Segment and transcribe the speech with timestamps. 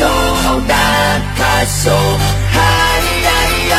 [0.00, 0.06] 秀，
[0.66, 0.74] 大
[1.36, 1.90] 咖秀，
[2.50, 2.58] 嗨
[3.22, 3.30] 呀
[3.68, 3.74] 哟！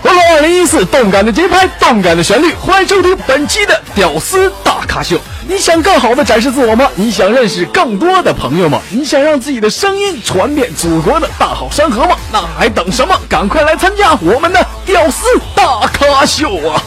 [0.00, 5.18] 欢乐二零一四，动感的节拍，动感的旋律，欢迎收听本期的屌丝大咖秀。
[5.48, 6.88] 你想更好的展示自我吗？
[6.94, 8.80] 你想认识更多的朋友吗？
[8.88, 12.16] 你想让自己的声音传遍祖国的大好山河吗？
[12.32, 13.18] 那还等什么？
[13.28, 16.80] 赶快来参加我们的屌丝大咖秀啊！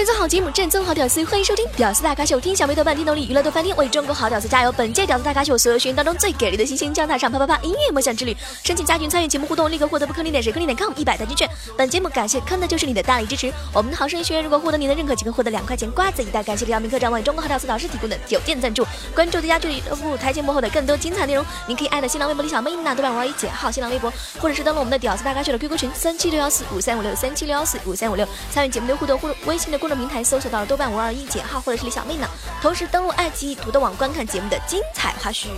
[0.00, 4.72] 正宗好节目，正宗好屌丝，欢迎收听《屌丝大咖秀》，听小妹豆瓣听动力娱乐豆瓣听，为中国好屌丝加油！
[4.72, 8.34] 本届屌丝大咖秀，所有学员当中最给力的星星将踏上啪啪啪音乐梦想之旅。
[8.64, 11.46] 申请加群参与节目互动，立刻获得不坑你点谁坑你点 com 一百代金券。
[11.76, 13.52] 本节目感谢坑的就是你的大力支持。
[13.74, 16.42] 我们的好声音学员如果获得您的认可，即可获得两块钱瓜子一袋。
[16.42, 18.86] 感谢李耀明科长为中国好屌丝导师提供的酒店赞助。
[19.14, 24.10] 关注最佳剧舞台前幕后的更多精彩内容，您可以艾特新浪微博李小妹娜豆瓣五二一减号新浪微博，
[24.40, 30.64] 或者是登录我们的屌丝大咖秀的 QQ 群三七六幺四五三五六三七六幺四五三五六，参与节目的互动，或微信的公众平台搜索到。
[30.64, 32.28] 豆瓣五二一减号或者是李小妹呢，
[32.62, 35.48] 同时登录爱奇艺土豆网观看节目的精彩花絮。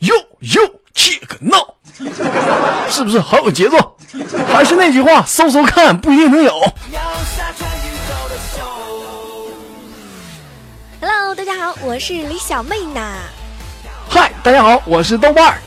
[0.00, 0.60] 哟哟，
[0.94, 1.74] 切个闹，
[2.88, 3.96] 是不是好有节奏？
[4.52, 6.52] 还是那句话，搜搜看不一定能有。
[11.00, 13.00] Hello，大家好，我是李小妹呢。
[14.08, 15.58] 嗨，大家好，我是豆瓣儿。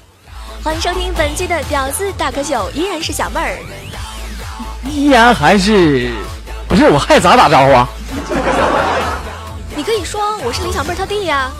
[0.63, 3.57] 欢迎收听本期的屌丝大歌秀，依然是小妹儿，
[4.89, 6.11] 依然还是
[6.73, 6.89] 不是？
[6.89, 7.87] 我还咋打招呼啊？
[9.75, 11.51] 你可以说我是李小妹她弟呀。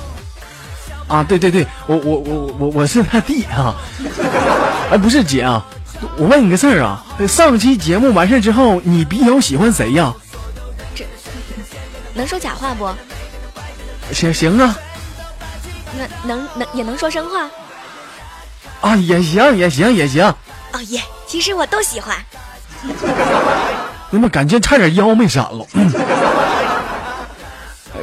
[1.07, 3.75] 啊，对对对，我我我我我是他弟啊。
[4.89, 5.63] 哎，不是姐啊，
[6.17, 10.11] 我问你个事儿啊，上期节目完事之后，你比较喜欢谁呀？
[10.95, 11.05] 这
[12.15, 12.89] 能说假话不？
[14.11, 14.75] 行行啊。
[15.95, 17.47] 那能能也能说真话？
[18.81, 20.25] 啊，也行也行也行。
[20.71, 22.17] 哦耶，其实我都喜欢。
[24.13, 25.65] 那么感觉差点腰没闪了。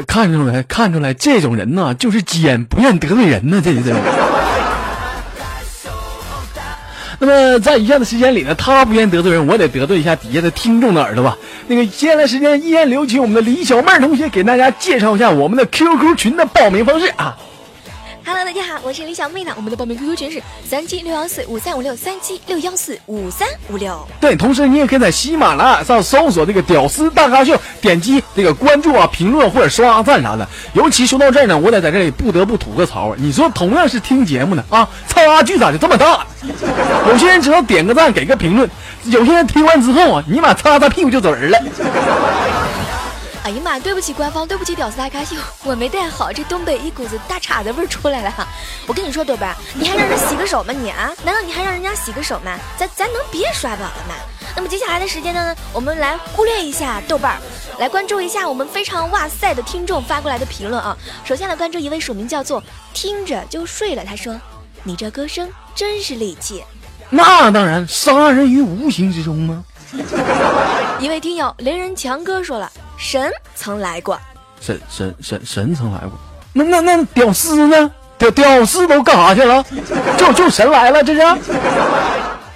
[0.08, 4.00] 看出来，看出来，这种人呢就是奸，不愿得罪人呢，这这种。
[7.20, 11.36] 那么在以下的时间里呢，他不愿得罪人，我得得罪一下底下的听众的耳朵吧。
[11.68, 17.36] 那个接下来时间依然留请我们的李小妹同学给大家介绍一下我们的 QQ 群的报名方式啊。
[18.32, 19.52] Hello，大家好，我是李小妹呢。
[19.56, 24.06] 我们的报名 QQ 群是三七六幺四五三五六三七六幺四五三五六。
[24.20, 30.48] 对，同时你也可以在喜马拉雅上搜索这个“屌丝大咖秀”，点击这个关注啊、评论或者刷赞啥的。
[30.74, 33.16] 尤其说到这儿呢，我得在这里不得不吐个槽。
[33.16, 36.24] 你说同样是听节目呢啊，差距咋就这么大？
[37.10, 38.70] 有些人只要点个赞、给个评论，
[39.06, 41.58] 有些人听完之后啊，尼玛擦擦屁股就走人了。
[43.42, 43.78] 哎呀妈！
[43.78, 45.34] 对不起官方，对不起屌丝大咖秀，
[45.64, 48.46] 我没带好，这东北一股子大碴子味儿出来了哈。
[48.86, 51.10] 我跟你说，豆瓣，你还让人洗个手吗你啊？
[51.24, 52.58] 难道你还让人家洗个手吗？
[52.76, 54.14] 咱咱能别刷宝了吗？
[54.54, 57.38] 那么接下来的时间呢，我们来忽略一下豆瓣，
[57.78, 60.94] 来关注一下我们非常哇塞的听众发过来的评论啊。
[61.24, 62.62] 首先来关注一位署名叫做
[62.92, 64.38] 听着就睡了，他说
[64.84, 66.62] ：“你这歌声真是利器。”
[67.08, 69.64] 那当然，杀人于无形之中吗？
[71.00, 72.70] 一位听友雷人强哥说了。
[73.00, 74.20] 神曾来过，
[74.60, 76.12] 神神神神曾来过，
[76.52, 77.90] 那那那屌丝呢？
[78.18, 79.64] 屌屌丝都干啥去了？
[80.18, 81.22] 就就神来了，这是。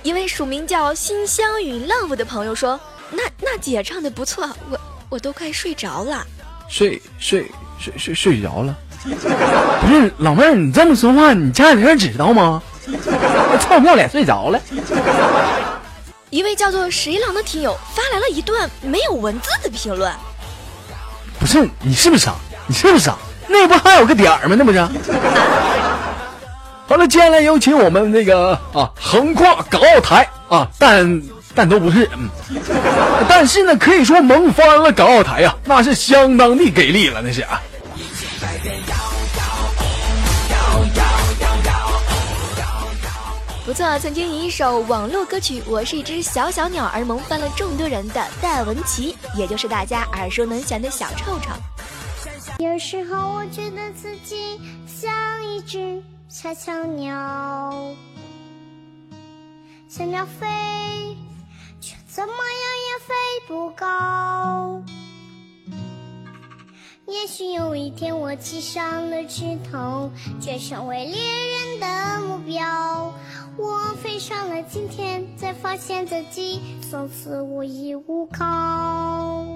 [0.03, 2.79] 一位署名叫心香与 love 的朋友说
[3.11, 4.79] ：“那那姐唱的不错，我
[5.09, 6.23] 我都快睡着了。”
[6.69, 7.51] 睡睡
[7.81, 8.77] 睡睡睡着了？
[9.03, 12.63] 不是老妹儿，你这么说话，你家里人知道吗？
[13.59, 14.61] 臭不要脸睡着了。
[16.29, 20.13] 一位叫做十一郎的听友发来了一段没有文字的评论。
[21.45, 22.33] 不是你是不是傻？
[22.67, 23.15] 你是不是傻？
[23.49, 24.57] 那不还有个点儿吗？
[24.59, 24.81] 那不是。
[26.89, 31.23] 好了，接下来有请我们那个啊，横跨港澳台啊，但
[31.55, 32.31] 但都不是，嗯，
[33.29, 37.61] 但是呢，可以说萌翻了港澳台呀，那是相当的给力了，那是啊。
[43.65, 51.51] 不错，曾经以一首网络歌曲《我是一只小小鸟》而萌翻了众多人的戴文琪，也就是大家耳熟能详的小臭臭。
[52.59, 55.11] 有时候我觉得自己像
[55.47, 57.95] 一只小小鸟，
[59.89, 61.17] 小鸟飞，
[61.81, 62.45] 却怎么样
[62.85, 63.15] 也飞
[63.49, 64.83] 不高。
[67.07, 73.11] 也许有一天我栖上了枝头，却成为猎人的目标。
[73.57, 76.61] 我飞上了青天，才发现自己
[76.91, 79.47] 从此无依无靠。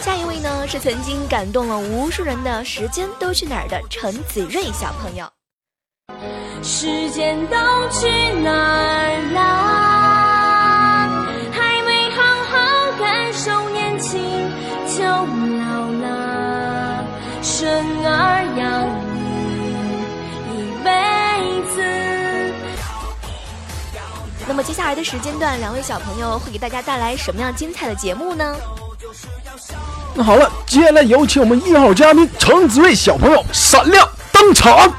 [0.00, 5.28] 下一位呢，是曾经感动了无数人的时间都去哪儿的陈子睿小朋友。
[6.62, 7.56] 时间都
[7.90, 8.08] 去
[8.42, 9.67] 哪儿了
[24.48, 28.56] 那么接下来的时间段，两位小朋友会给大家带来什么样精彩的节目呢？
[30.14, 34.90] 那好了，接下来有请我们一号嘉宾程子睿小朋友闪亮登场。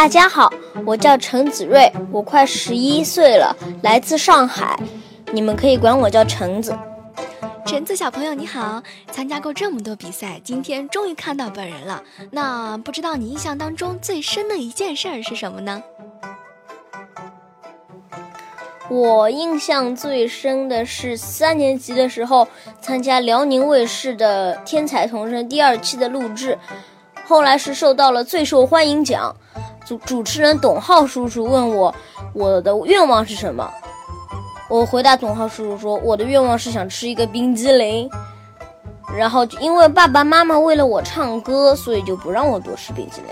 [0.00, 0.50] 大家好，
[0.86, 4.74] 我叫陈子睿，我快十一岁了，来自上海，
[5.30, 6.74] 你们可以管我叫橙子。
[7.66, 8.82] 橙子小朋友你好，
[9.12, 12.02] 参加过这么多比赛，今天终于看到本人了。
[12.30, 15.82] 那不知道你印象当中最深的一件事儿是什么呢？
[18.88, 22.48] 我印象最深的是三年级的时候
[22.80, 26.58] 参加辽宁卫视的《天才童声》第二期的录制，
[27.26, 29.36] 后来是受到了最受欢迎奖。
[29.90, 31.92] 主主持人董浩叔叔问我
[32.32, 33.68] 我的愿望是什么，
[34.68, 38.08] 我回答董浩叔叔说我的愿望是想吃一个冰激凌。
[39.16, 43.30] 然后就因为爸爸妈妈为了我唱歌，所以就不让我多吃冰激凌。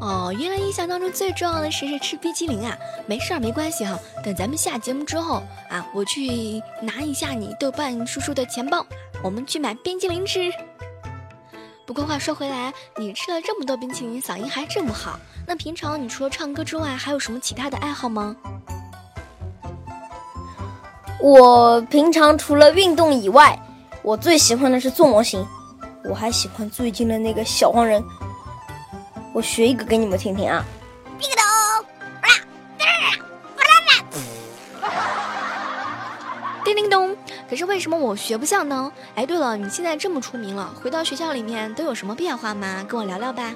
[0.00, 2.76] 哦，原来印象当中最重要的是是吃冰激凌啊！
[3.06, 3.96] 没事儿，没关系哈。
[4.24, 8.84] 等咱们下节目之后啊，我去拿一下你豆瓣叔叔的钱包，
[9.22, 10.50] 我们去买冰激凌吃。
[11.90, 15.18] 不过话说回来，你吃了这么多冰淇淋，嗓音还这么好。
[15.44, 18.36] 那平常你除了唱歌之外，还有什么其他的爱好吗？
[21.20, 23.60] 我平常除了运动以外，
[24.02, 25.44] 我最喜欢的是做模型。
[26.04, 28.00] 我还喜欢最近的那个小黄人。
[29.34, 30.64] 我学一个给你们听听啊！
[31.18, 31.28] 叮
[36.74, 37.16] 叮叮咚！
[37.48, 38.92] 可是为什么我学不像呢？
[39.16, 42.86] 哎，对了，你现在这么出名了，回到学校里面都有什么变化吗？
[42.88, 43.52] 跟我聊聊吧。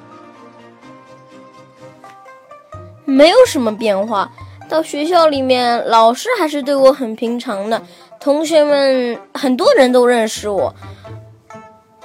[3.05, 4.33] 没有什么变化，
[4.69, 7.81] 到学校里面，老师还是对我很平常的，
[8.19, 10.75] 同学们很多人都认识我，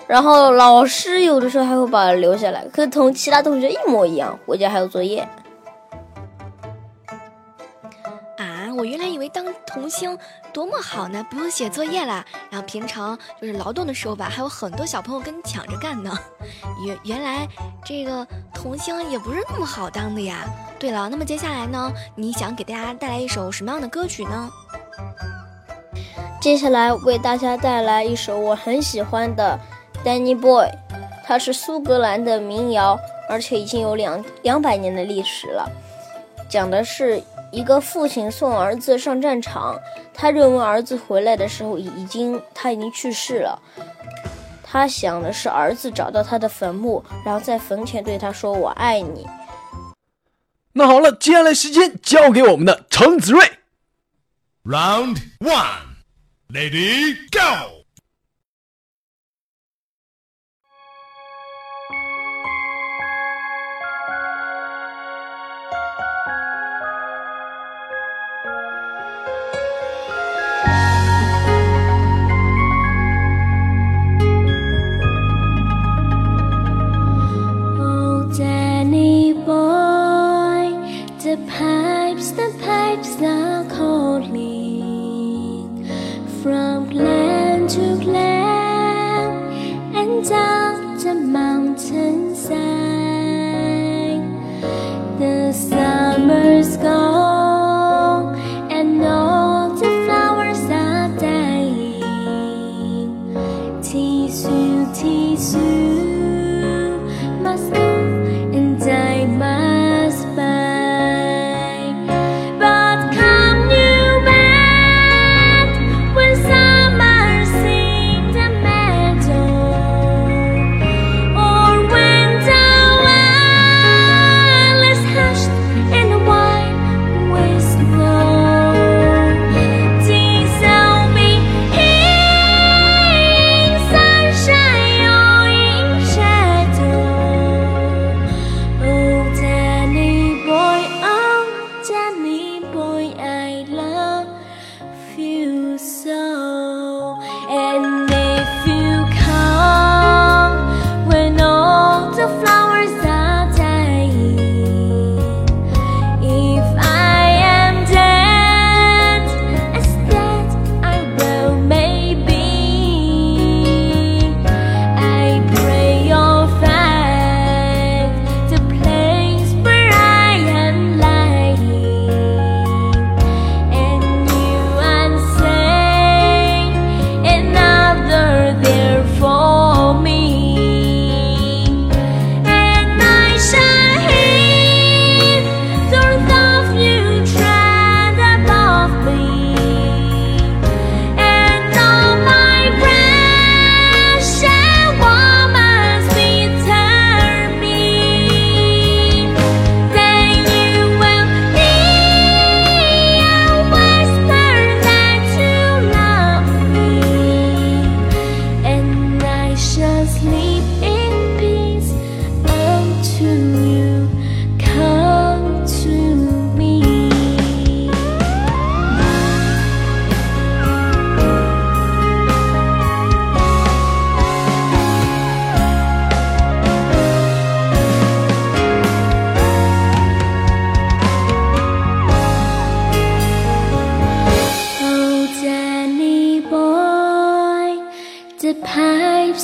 [0.06, 5.28] 然后老师有的时候还会把我留下来，可同其他同学一模一样，回家还有作业。
[8.38, 10.18] 啊，我原来以为当童星
[10.54, 16.18] 多么好呢，不用写作业啦，然后平常就是劳动的时候吧，还有很多小朋友跟你抢着干呢。
[16.86, 17.48] 原原来
[17.86, 20.46] 这个童星也不是那么好当的呀。
[20.80, 24.50] 对了，那么接下来呢，你想给大家带来一首什么样的歌曲呢？
[26.42, 29.60] 接下来为大家带来一首我很喜欢的
[30.07, 30.68] 《Danny Boy》，
[31.25, 32.98] 它是苏格兰的民谣，
[33.30, 35.69] 而且已经有两两百年的历史了。
[36.48, 39.80] 讲的是一个父亲送儿子上战场，
[40.13, 43.60] 他认为儿子回来的时候已经他已经去世了。
[44.63, 49.28] 他想的是儿子找到他的坟墓，然后在坟前对他说：“我爱你。”
[50.74, 53.44] 那好了，接下来时间交给我们的程子睿。
[54.63, 55.98] Round one,
[56.54, 57.79] lady, go!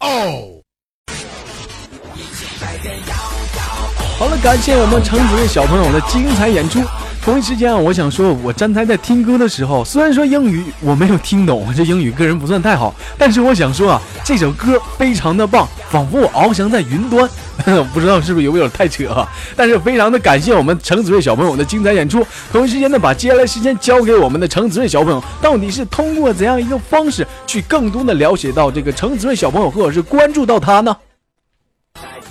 [0.00, 0.62] 哦
[4.18, 6.80] 好了，感谢我们橙子的小朋友的精彩演出。
[7.22, 17.28] 同一时间啊，我想说，我站台在听歌的时候，虽然说英语我没有听懂，这英语个人不算太好，但是我想说啊，这首歌非常的棒，仿佛我翱翔在云端。
[17.92, 19.28] 不知道是不是有没有太扯啊？
[19.56, 22.24] 但是非常的感谢我们程子睿小朋友的精彩演出。
[22.52, 30.96] 同一时间呢，把接下来时间交给我们的程子睿小朋友，到底是通过怎样一个方式去更多的了解到这个程子睿小朋友，或者是关注到他呢？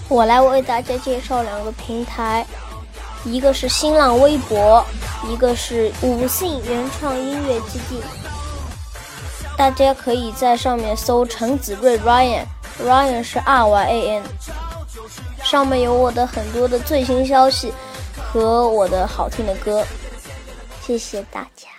[0.08, 2.46] 我来为大家介绍两个平台，
[3.26, 4.86] 一个是新浪微博，
[5.30, 8.02] 一个是五信原创音乐基地。
[9.58, 14.24] 大家可以在上面搜陈子睿 Ryan，Ryan 是 R Y A N，
[15.46, 17.72] 上面有我的很多的最新消息
[18.18, 19.86] 和我的好听的歌。
[20.82, 21.70] 谢谢大家。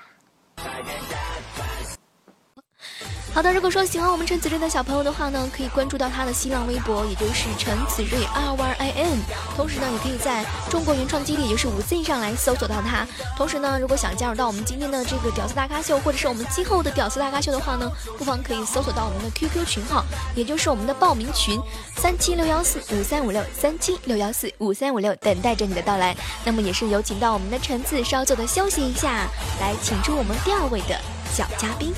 [3.37, 9.19] 好的，如果说喜欢我们陈子睿的小朋友的话呢，可以关注到他的新浪微博，也就是陈子睿 R Y I N。
[9.55, 13.07] 同时呢，也可以在中国原创基地，也就是五 Z 上来搜索到他。
[13.37, 20.02] 同时呢，如果想加入到我们今天的这个屌丝大咖秀，或者是我们今后的屌丝大咖秀的话呢，不妨可以搜索到我们的 QQ 群号，
[20.35, 21.61] 也就是我们的报名群
[21.99, 26.16] 三七六幺四五三五六三七六幺四五三五六，等待着你的到来。
[26.43, 29.28] 那么也是有请到我们的陈子稍作的休息一下，
[29.61, 30.99] 来请出我们第二位的
[31.35, 31.93] 小嘉宾。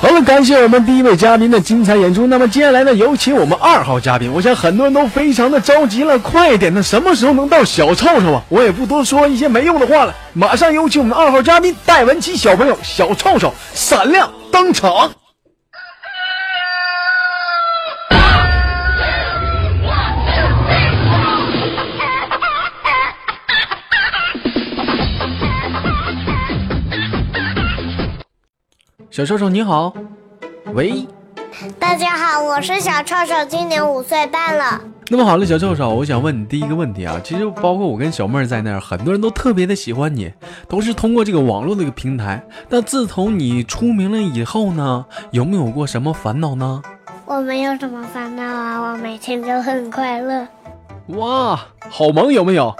[0.00, 2.26] 好了，感谢我们第一位嘉宾的精彩演出。
[2.26, 4.32] 那么接下来呢，有请我们二号嘉宾。
[4.32, 8.42] 我想很多人都非常的着急了，快点的，什么时候能到小臭臭啊？
[8.48, 15.10] 我也不多说一些没用的话了，马上有请我们二号嘉宾戴文琪小朋友小臭臭闪亮登场。
[29.20, 29.92] 小臭臭你好，
[30.72, 31.06] 喂。
[31.78, 34.80] 大家好，我是小臭臭，今年五岁半了。
[35.10, 40.32] 那么好了，小臭臭，我想问你第一个问题啊，其实包括我跟小妹儿在那儿，很多人都特别的喜欢你，
[40.66, 42.42] 都是通过这个网络的一个平台。
[42.70, 46.80] 但自从你出名了以后呢，有没有过什么烦恼呢？
[47.26, 50.48] 我没有什么烦恼啊，我每天都很快乐。
[51.08, 51.60] 哇，
[51.90, 52.74] 好萌有没有？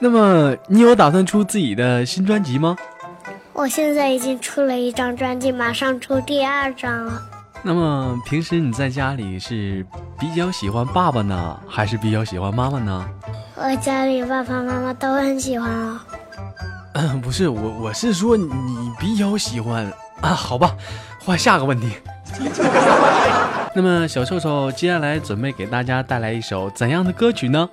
[0.00, 2.76] 那么你有打算出自己的新专辑吗？
[3.56, 7.22] 我现在已经出了一张专辑，马上出第二张了。
[7.62, 9.84] 那么平时你在家里是
[10.20, 13.08] 比较喜欢爸爸呢，还是比较喜欢妈妈呢？
[13.54, 15.98] 我家里爸爸妈妈都很喜欢哦。
[16.92, 20.28] 嗯， 不是我，我是说你比较喜欢啊。
[20.28, 20.76] 好吧，
[21.18, 21.90] 换下个问题。
[23.74, 27.66] 那么小臭臭接下来准备给大家带来一首怎样的歌曲呢？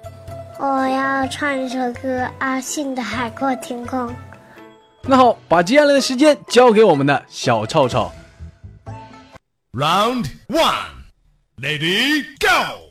[0.60, 4.08] 我要唱一首歌《阿信的海阔天空》。
[5.06, 8.10] 那好，把接下来的时间交给我们的小臭臭。
[9.74, 11.04] Round one.
[11.58, 12.48] Lady, go.《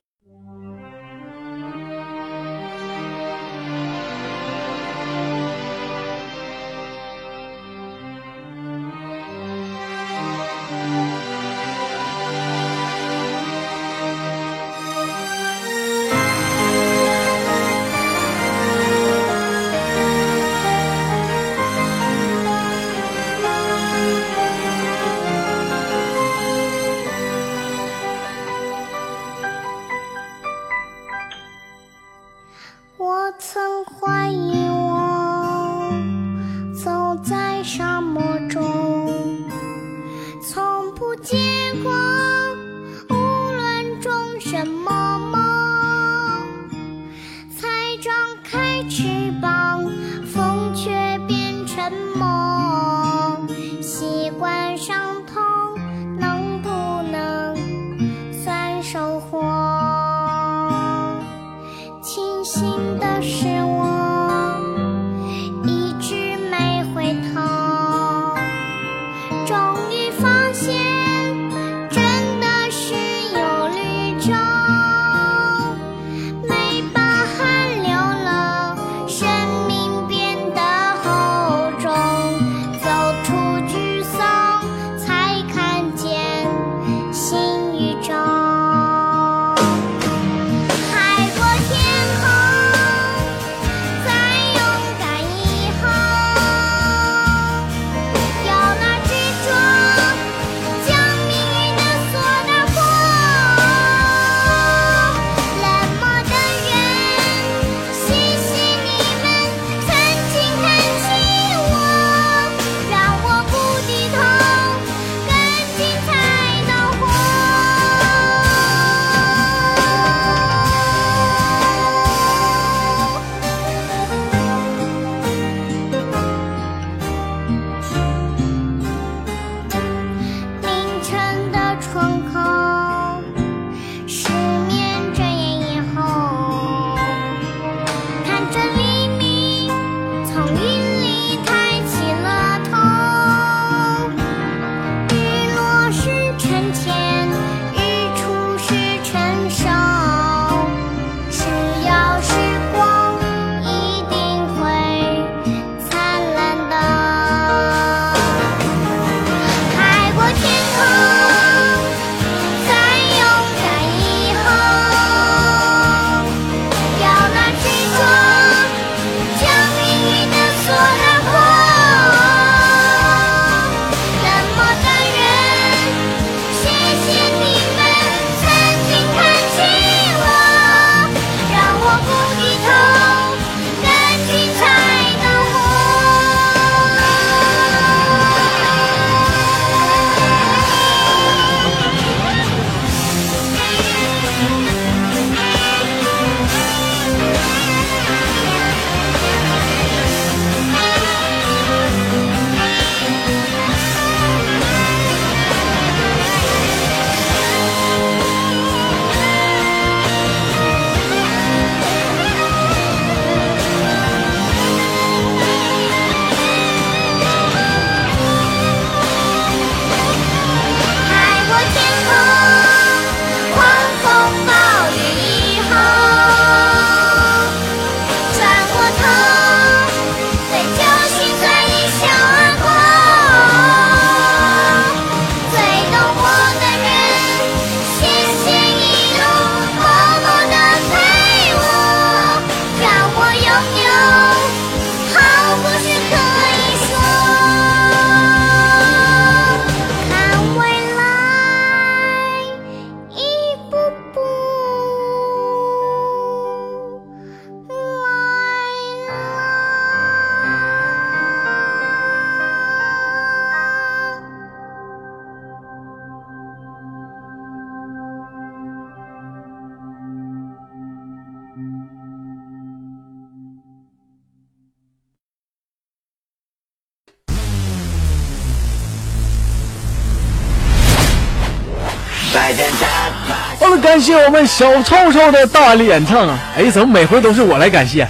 [283.83, 286.39] 感谢我们小臭臭的大力演唱啊！
[286.57, 288.07] 哎，怎么每回都是我来感谢？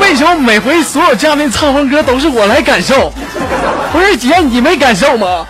[0.00, 3.10] 为什么每回所有嘉宾唱完歌都是我来感受？
[3.90, 5.46] 不是姐，你没感受吗？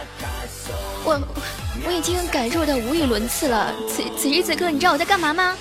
[1.05, 1.21] 我我
[1.87, 3.73] 我已经感受的无与伦次了。
[3.89, 5.53] 此此时此刻，你知道我在干嘛吗？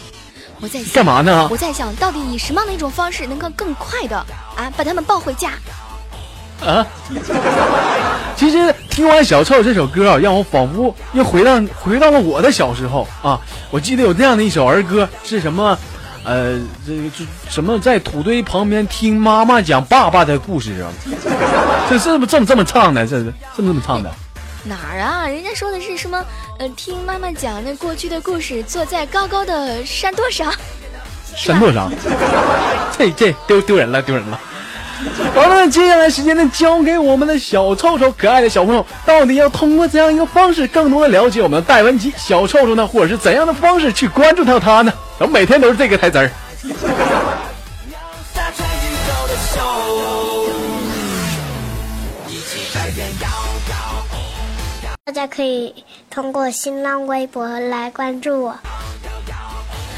[0.61, 4.15] 我在干嘛呢我在想到底以什么样的一种方式能够更快的
[4.55, 5.51] 啊把他们抱回家？
[6.65, 6.85] 啊！
[8.35, 13.39] 其实听完小臭这首歌啊，让我仿佛又回到回到了我的小时候啊！
[13.69, 15.77] 我记得有这样的一首儿歌，是什么？
[16.25, 20.91] 呃，这个这什么在土堆旁边听妈妈讲爸爸的故事啊？
[21.87, 23.05] 这是不是这么这么唱的？
[23.05, 24.11] 这是这么这么唱的？
[24.63, 25.27] 哪儿啊？
[25.27, 26.21] 人家说的是什么？
[26.57, 30.51] 呃，听妈妈讲那过去的故事，坐在高高的山垛上。
[31.35, 31.91] 山垛上，
[32.97, 34.39] 这这丢丢人了，丢人了。
[35.33, 42.87] 好了，接下来时间呢，交给我们的小臭臭，可爱的小朋友，到底要通过怎样一个方式，更多的了解我们的戴文琪小臭臭呢？
[42.87, 44.93] 或者是怎样的方式去关注到他呢？
[45.19, 46.31] 咱们每天都是这个台词儿。
[55.03, 55.73] 大家可以
[56.09, 58.55] 通过新浪微博来关注我。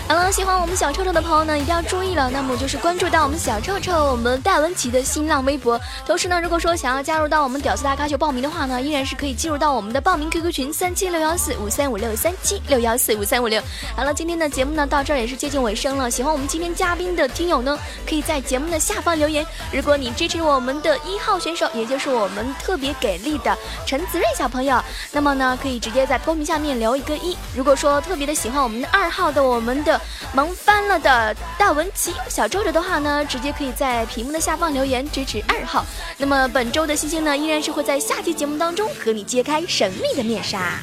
[0.07, 2.29] 好了，喜欢我们小臭臭的朋友呢，一定要注意了。
[2.29, 5.77] 那么就是关注到我们小臭臭、我们戴文琪的新浪微博。
[6.05, 13.61] 同时呢，如果说想要加入到我们屌丝大咖秀报名的话呢，依然是可以进入到我们的报名 QQ 群三七六幺四五三五六三七六幺四五三五六。
[13.97, 16.09] 好了，今天的节目呢到这儿也是接近尾声了。
[16.09, 19.45] 喜欢我们今天嘉宾的听友呢，可以在节目的下方留言。
[19.73, 27.35] 如果你支持我们的一号选手，也就是我们特别给力的陈子睿小朋友，那么呢可以直接在公屏下面留一个一。
[27.53, 29.96] 如果说特别的喜欢我们的二号的我们的
[30.33, 35.85] 萌翻了的大文琪小周周的话呢，直接可以在屏幕的下方留言支持二号。
[36.17, 40.79] 那么本周的星星呢，依然是会在下期节目当中和你揭开神秘的面纱。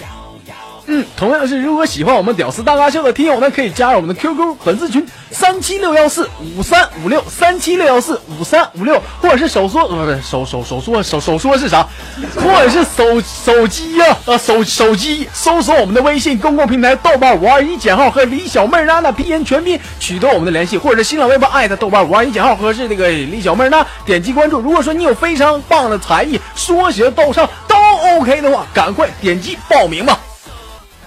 [0.86, 11.88] 嗯，同样是，如果喜欢我们屌丝大咖秀的听友呢，可以加入我们的 QQ 粉丝群三七六幺四五三五六三七六幺四五三五六，或者是手说呃不是手手手说手手说是啥，
[12.36, 24.60] 或者是手手机呀呃手手机搜索我们的微信公共平台豆瓣五二一减号和李小妹儿呢的拼音全拼取得我们的联系，或者是新浪微博艾特豆瓣五二一减号和是这个李小妹儿呢点击关注。
[24.60, 27.74] 如果说你有非常棒的才艺，说学逗唱都
[28.18, 30.18] OK 的话，赶快点击报名吧。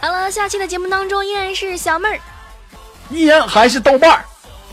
[0.01, 2.19] 好了，下期的节目当中依然是小妹儿
[3.09, 4.25] 依然还是豆瓣儿，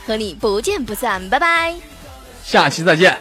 [0.07, 1.75] 和你不见不散，拜拜。
[2.45, 3.17] 下期再见。